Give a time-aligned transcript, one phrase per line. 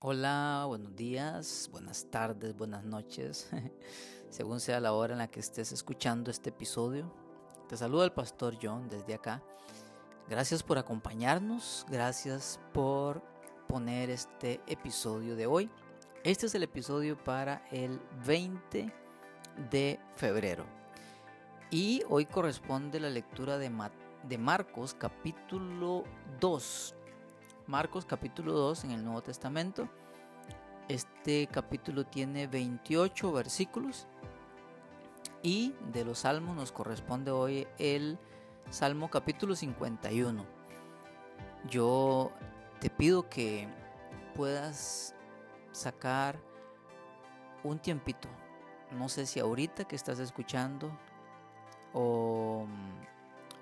[0.00, 3.50] Hola, buenos días, buenas tardes, buenas noches,
[4.30, 7.12] según sea la hora en la que estés escuchando este episodio.
[7.68, 9.42] Te saluda el pastor John desde acá.
[10.28, 13.24] Gracias por acompañarnos, gracias por
[13.66, 15.68] poner este episodio de hoy.
[16.22, 18.94] Este es el episodio para el 20
[19.68, 20.64] de febrero.
[21.72, 23.68] Y hoy corresponde la lectura de,
[24.28, 26.04] de Marcos capítulo
[26.38, 26.94] 2,
[27.68, 29.90] Marcos capítulo 2 en el Nuevo Testamento.
[30.88, 34.06] Este capítulo tiene 28 versículos
[35.42, 38.18] y de los salmos nos corresponde hoy el
[38.70, 40.46] Salmo capítulo 51.
[41.68, 42.32] Yo
[42.80, 43.68] te pido que
[44.34, 45.14] puedas
[45.70, 46.38] sacar
[47.64, 48.30] un tiempito,
[48.92, 50.90] no sé si ahorita que estás escuchando
[51.92, 52.66] o,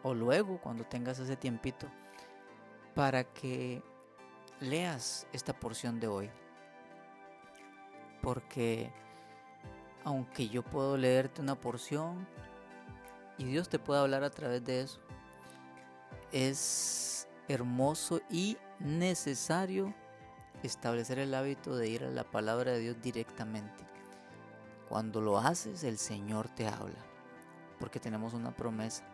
[0.05, 1.89] o luego cuando tengas ese tiempito,
[2.95, 3.83] para que
[4.61, 6.31] leas esta porción de hoy.
[8.23, 8.91] Porque
[10.05, 12.27] aunque yo puedo leerte una porción
[13.39, 15.01] y Dios te puede hablar a través de eso,
[16.33, 19.95] es hermoso y necesario
[20.63, 23.85] establecer el hábito de ir a la palabra de Dios directamente.
[24.89, 26.99] Cuando lo haces, el Señor te habla,
[27.79, 29.05] porque tenemos una promesa.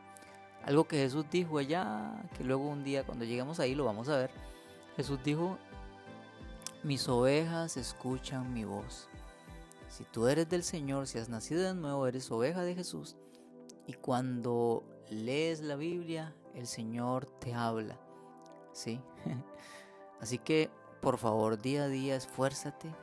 [0.64, 4.16] Algo que Jesús dijo allá, que luego un día cuando lleguemos ahí lo vamos a
[4.16, 4.30] ver
[4.96, 5.58] Jesús dijo,
[6.82, 9.08] mis ovejas escuchan mi voz.
[9.88, 13.16] Si tú eres del Señor, si has nacido de nuevo, eres oveja de Jesús.
[13.86, 17.98] Y cuando lees la Biblia, el Señor te habla.
[18.72, 19.00] ¿Sí?
[20.20, 20.70] Así que,
[21.00, 22.94] por favor, día a día, esfuérzate.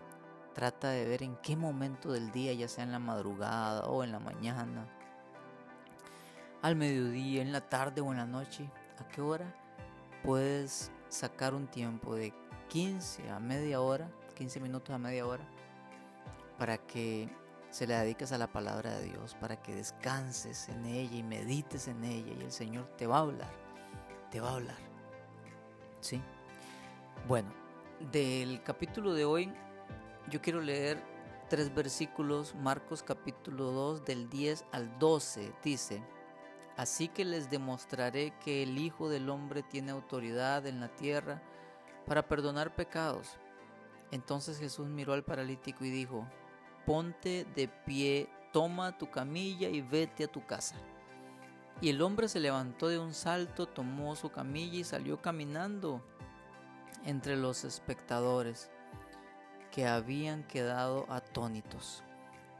[0.54, 4.12] Trata de ver en qué momento del día, ya sea en la madrugada o en
[4.12, 4.88] la mañana,
[6.62, 9.56] al mediodía, en la tarde o en la noche, a qué hora
[10.23, 12.33] puedes sacar un tiempo de
[12.69, 15.43] 15 a media hora, 15 minutos a media hora,
[16.57, 17.29] para que
[17.69, 21.87] se le dediques a la palabra de Dios, para que descanses en ella y medites
[21.87, 23.52] en ella y el Señor te va a hablar,
[24.31, 24.77] te va a hablar.
[26.02, 26.21] ¿Sí?
[27.27, 27.49] Bueno,
[28.11, 29.52] del capítulo de hoy
[30.30, 31.02] yo quiero leer
[31.49, 36.03] tres versículos, Marcos capítulo 2 del 10 al 12, dice,
[36.80, 41.42] Así que les demostraré que el Hijo del Hombre tiene autoridad en la tierra
[42.08, 43.36] para perdonar pecados.
[44.12, 46.26] Entonces Jesús miró al paralítico y dijo,
[46.86, 50.78] ponte de pie, toma tu camilla y vete a tu casa.
[51.82, 56.02] Y el hombre se levantó de un salto, tomó su camilla y salió caminando
[57.04, 58.70] entre los espectadores
[59.70, 62.06] que habían quedado atónitos.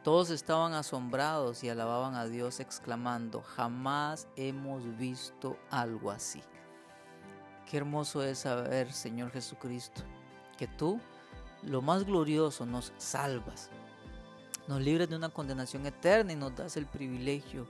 [0.10, 6.42] Todos estaban asombrados y alababan a Dios exclamando, jamás hemos visto algo así.
[7.70, 10.02] Qué hermoso es saber, Señor Jesucristo,
[10.58, 11.00] que tú,
[11.62, 13.70] lo más glorioso, nos salvas,
[14.68, 17.68] nos libres de una condenación eterna y nos das el privilegio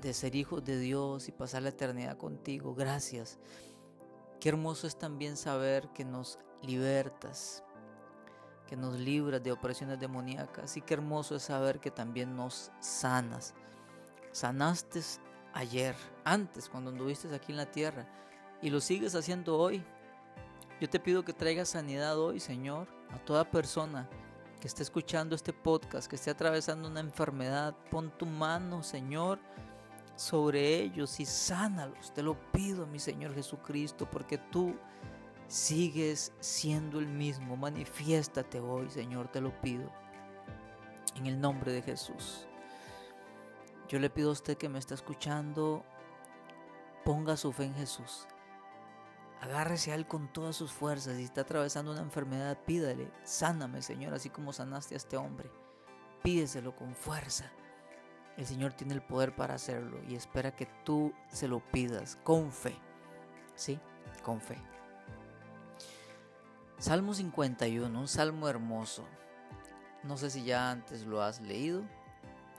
[0.00, 2.74] de ser hijos de Dios y pasar la eternidad contigo.
[2.74, 3.38] Gracias.
[4.40, 7.62] Qué hermoso es también saber que nos libertas,
[8.70, 10.76] que nos libras de opresiones demoníacas.
[10.76, 13.52] Y qué hermoso es saber que también nos sanas.
[14.30, 15.00] Sanaste
[15.52, 18.06] ayer, antes, cuando anduviste aquí en la tierra,
[18.62, 19.84] y lo sigues haciendo hoy.
[20.80, 24.08] Yo te pido que traigas sanidad hoy, Señor, a toda persona
[24.60, 27.74] que esté escuchando este podcast, que esté atravesando una enfermedad.
[27.90, 29.40] Pon tu mano, Señor,
[30.14, 32.14] sobre ellos y sánalos.
[32.14, 34.76] Te lo pido, mi Señor Jesucristo, porque tú
[35.50, 37.56] sigues siendo el mismo.
[37.56, 39.90] Manifiéstate hoy, Señor, te lo pido.
[41.16, 42.46] En el nombre de Jesús.
[43.88, 45.84] Yo le pido a usted que me está escuchando,
[47.04, 48.28] ponga su fe en Jesús.
[49.40, 51.16] Agárrese a Él con todas sus fuerzas.
[51.16, 55.50] Si está atravesando una enfermedad, pídale, sáname, Señor, así como sanaste a este hombre.
[56.22, 57.50] Pídeselo con fuerza.
[58.36, 62.52] El Señor tiene el poder para hacerlo y espera que tú se lo pidas con
[62.52, 62.78] fe.
[63.56, 63.80] ¿Sí?
[64.22, 64.69] Con fe.
[66.80, 69.04] Salmo 51, un salmo hermoso.
[70.02, 71.82] No sé si ya antes lo has leído.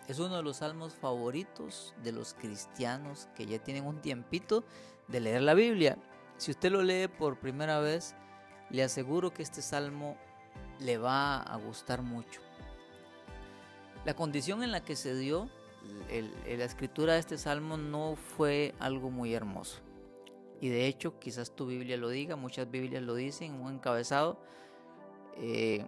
[0.07, 4.63] Es uno de los salmos favoritos de los cristianos que ya tienen un tiempito
[5.07, 5.97] de leer la Biblia.
[6.37, 8.13] Si usted lo lee por primera vez,
[8.69, 10.15] le aseguro que este salmo
[10.79, 12.41] le va a gustar mucho.
[14.05, 15.49] La condición en la que se dio
[16.45, 19.81] la escritura de este salmo no fue algo muy hermoso.
[20.61, 24.39] Y de hecho, quizás tu Biblia lo diga, muchas Biblias lo dicen, un encabezado.
[25.37, 25.85] Eh,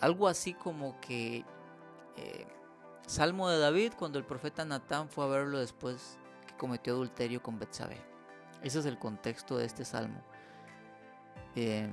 [0.00, 1.44] algo así como que
[2.16, 2.46] eh,
[3.06, 7.58] Salmo de David cuando el profeta Natán fue a verlo después que cometió adulterio con
[7.58, 8.00] Betsabé.
[8.62, 10.22] Ese es el contexto de este salmo.
[11.54, 11.92] Em,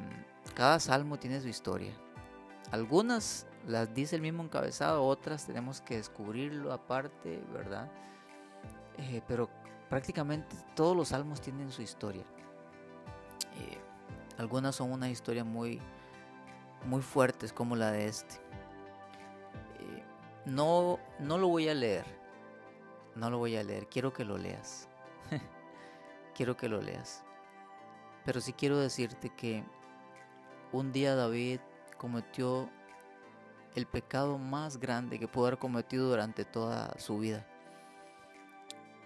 [0.56, 1.94] cada salmo tiene su historia.
[2.72, 7.92] Algunas las dice el mismo encabezado, otras tenemos que descubrirlo aparte, ¿verdad?
[8.98, 9.50] Eh, pero
[9.90, 12.24] prácticamente todos los salmos tienen su historia.
[13.60, 13.78] Eh,
[14.38, 15.80] algunas son una historia muy,
[16.86, 18.36] muy fuertes como la de este.
[19.80, 20.04] Eh,
[20.46, 22.06] no, no lo voy a leer,
[23.16, 24.88] no lo voy a leer, quiero que lo leas.
[26.36, 27.24] quiero que lo leas.
[28.26, 29.64] Pero sí quiero decirte que
[30.72, 31.60] un día David
[31.98, 32.70] cometió
[33.76, 37.46] el pecado más grande que pudo haber cometido durante toda su vida.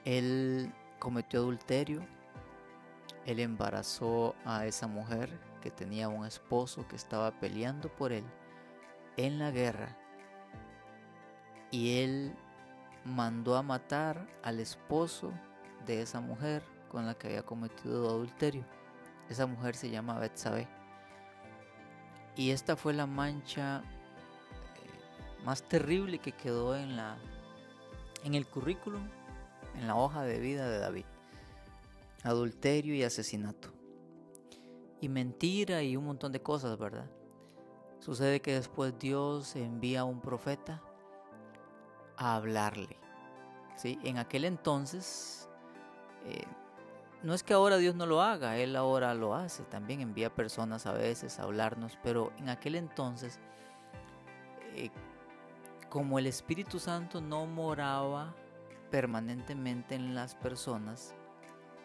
[0.07, 2.01] Él cometió adulterio,
[3.25, 8.23] él embarazó a esa mujer que tenía un esposo que estaba peleando por él
[9.17, 9.97] en la guerra
[11.71, 12.33] y él
[13.03, 15.33] mandó a matar al esposo
[15.85, 18.63] de esa mujer con la que había cometido adulterio.
[19.27, 20.69] Esa mujer se llama Betsabé.
[22.37, 27.17] Y esta fue la mancha eh, más terrible que quedó en la
[28.23, 29.03] en el currículum,
[29.77, 31.05] en la hoja de vida de David.
[32.23, 33.69] Adulterio y asesinato.
[34.99, 37.09] Y mentira y un montón de cosas, ¿verdad?
[37.99, 40.81] Sucede que después Dios envía a un profeta
[42.17, 42.97] a hablarle.
[43.75, 43.99] ¿sí?
[44.03, 45.49] En aquel entonces,
[46.25, 46.43] eh,
[47.23, 50.85] no es que ahora Dios no lo haga, Él ahora lo hace, también envía personas
[50.85, 53.39] a veces a hablarnos, pero en aquel entonces,
[54.75, 54.89] eh,
[55.89, 58.35] como el Espíritu Santo no moraba
[58.89, 61.15] permanentemente en las personas,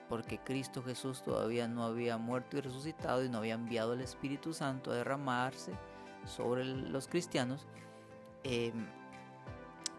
[0.09, 4.53] porque Cristo Jesús todavía no había muerto y resucitado y no había enviado el Espíritu
[4.53, 5.73] Santo a derramarse
[6.25, 7.67] sobre los cristianos,
[8.45, 8.87] em,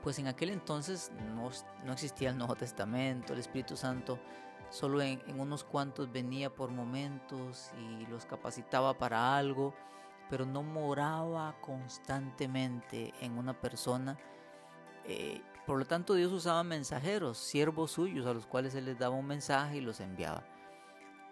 [0.02, 1.50] pues en aquel entonces no,
[1.92, 4.20] existía el Nuevo Testamento, el Espíritu Santo
[4.70, 9.74] solo en, unos cuantos venía por momentos y los capacitaba para algo,
[10.30, 14.18] pero no moraba constantemente en una persona.
[15.06, 19.16] Eh, por lo tanto, Dios usaba mensajeros, siervos suyos, a los cuales Él les daba
[19.16, 20.44] un mensaje y los enviaba.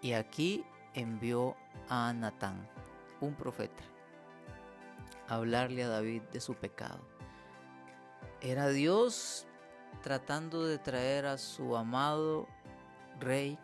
[0.00, 0.64] Y aquí
[0.94, 1.54] envió
[1.88, 2.66] a Natán,
[3.20, 3.82] un profeta,
[5.28, 7.00] a hablarle a David de su pecado.
[8.40, 9.46] Era Dios
[10.02, 12.48] tratando de traer a su amado
[13.20, 13.58] rey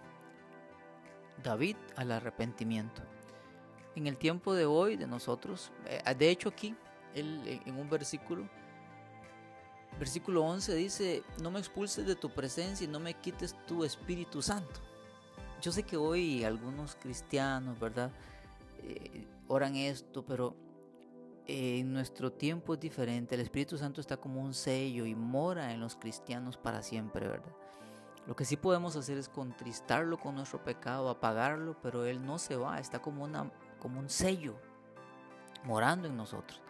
[1.42, 3.02] David al arrepentimiento.
[3.96, 6.76] En el tiempo de hoy de nosotros, eh, de hecho aquí,
[7.14, 8.48] en un versículo,
[9.98, 14.42] versículo 11 dice, no me expulses de tu presencia y no me quites tu Espíritu
[14.42, 14.80] Santo.
[15.60, 18.10] Yo sé que hoy algunos cristianos, ¿verdad?
[18.82, 20.54] Eh, oran esto, pero
[21.46, 23.34] en nuestro tiempo es diferente.
[23.34, 27.52] El Espíritu Santo está como un sello y mora en los cristianos para siempre, ¿verdad?
[28.26, 32.56] Lo que sí podemos hacer es contristarlo con nuestro pecado, apagarlo, pero Él no se
[32.56, 34.54] va, está como, una, como un sello
[35.64, 36.60] morando en nosotros.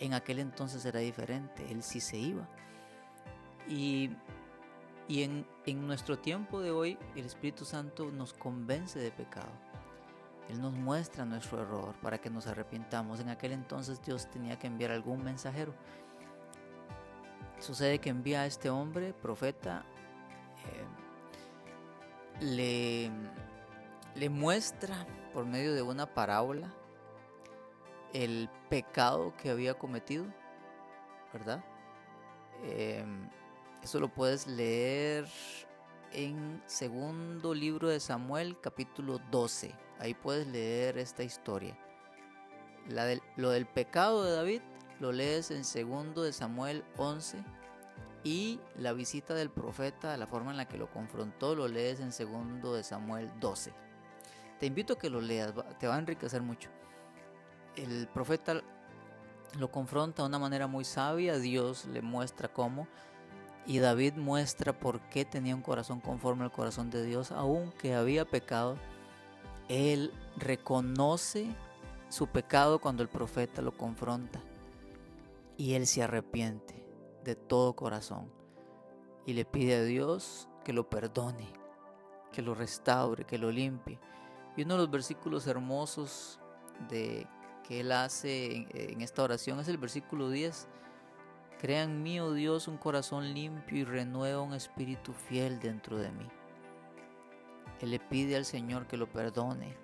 [0.00, 2.48] En aquel entonces era diferente, Él sí se iba.
[3.68, 4.10] Y,
[5.08, 9.52] y en, en nuestro tiempo de hoy, el Espíritu Santo nos convence de pecado
[10.48, 13.20] él nos muestra nuestro error para que nos arrepintamos.
[13.20, 15.74] En aquel entonces Dios tenía que enviar algún mensajero.
[17.58, 19.84] Sucede que envía a este hombre, profeta,
[22.40, 23.10] eh, le,
[24.14, 26.72] le muestra por medio de una parábola
[28.12, 30.26] el pecado que había cometido,
[31.32, 31.64] ¿verdad?
[32.64, 33.06] Eh,
[33.82, 35.26] eso lo puedes leer
[36.12, 39.74] en segundo libro de Samuel, capítulo 12.
[39.98, 41.76] Ahí puedes leer esta historia.
[43.36, 44.60] Lo del pecado de David
[45.00, 47.38] lo lees en segundo de Samuel 11
[48.24, 52.12] y la visita del profeta, la forma en la que lo confrontó, lo lees en
[52.12, 53.72] segundo de Samuel 12.
[54.60, 56.70] Te invito a que lo leas, te va a enriquecer mucho.
[57.74, 58.62] El profeta
[59.58, 62.86] lo confronta de una manera muy sabia, Dios le muestra cómo
[63.66, 68.24] y David muestra por qué tenía un corazón conforme al corazón de Dios, aunque había
[68.24, 68.76] pecado
[69.68, 71.46] él reconoce
[72.08, 74.40] su pecado cuando el profeta lo confronta
[75.56, 76.84] y él se arrepiente
[77.24, 78.30] de todo corazón
[79.24, 81.48] y le pide a Dios que lo perdone,
[82.32, 83.98] que lo restaure, que lo limpie.
[84.56, 86.38] Y uno de los versículos hermosos
[86.88, 90.68] que él hace en esta oración es el versículo 10.
[91.62, 96.10] Crea en mí, oh Dios, un corazón limpio y renueva un espíritu fiel dentro de
[96.10, 96.26] mí.
[97.80, 99.76] Él le pide al Señor que lo perdone,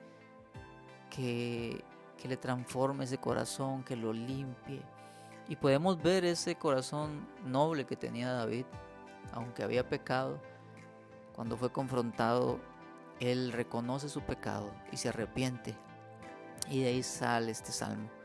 [1.09, 1.85] que,
[2.21, 4.83] que le transforme ese corazón, que lo limpie.
[5.49, 8.67] Y podemos ver ese corazón noble que tenía David,
[9.31, 10.43] aunque había pecado.
[11.33, 12.59] Cuando fue confrontado,
[13.21, 15.77] él reconoce su pecado y se arrepiente.
[16.69, 18.18] Y de ahí sale este salmo.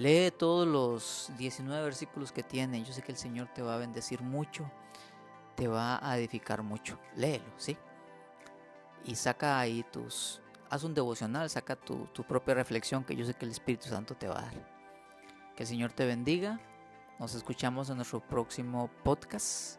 [0.00, 2.82] Lee todos los 19 versículos que tiene.
[2.82, 4.70] Yo sé que el Señor te va a bendecir mucho,
[5.56, 6.98] te va a edificar mucho.
[7.16, 7.76] Léelo, ¿sí?
[9.04, 10.40] Y saca ahí tus...
[10.70, 14.26] Haz un devocional, saca tu, propia reflexión que yo sé que el Espíritu Santo te
[14.26, 14.54] va a dar.
[15.54, 16.58] Que el Señor te bendiga.
[17.18, 19.78] Nos escuchamos en nuestro próximo podcast.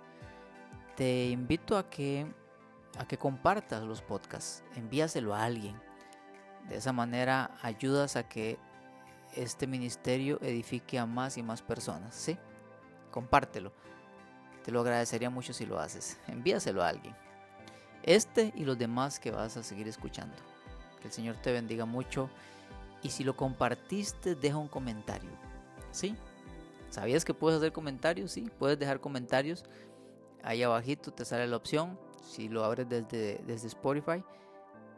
[0.95, 2.31] Te invito a que,
[2.99, 4.63] a que compartas los podcasts.
[4.75, 5.81] Envíaselo a alguien.
[6.69, 8.59] De esa manera ayudas a que
[9.33, 12.37] este ministerio edifique a más y más personas, ¿sí?
[13.11, 13.71] Compártelo.
[14.63, 16.19] Te lo agradecería mucho si lo haces.
[16.27, 17.15] Envíaselo a alguien.
[18.03, 20.35] Este y los demás que vas a seguir escuchando.
[21.01, 22.29] Que el Señor te bendiga mucho.
[23.03, 25.31] Y si lo compartiste, deja un comentario.
[25.91, 26.15] ¿Sí?
[26.89, 28.31] ¿Sabías que puedes hacer comentarios?
[28.31, 29.63] Sí, puedes dejar comentarios.
[30.43, 31.97] Ahí abajito te sale la opción.
[32.23, 34.23] Si lo abres desde, desde Spotify.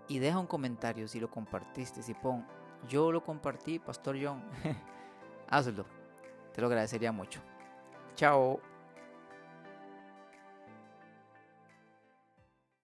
[0.10, 2.04] Y deja un comentario si lo compartiste.
[2.04, 2.46] Si pon
[2.88, 4.44] yo lo compartí, Pastor John.
[5.50, 5.86] Hazlo.
[6.54, 7.42] Te lo agradecería mucho.
[8.16, 8.73] Chao.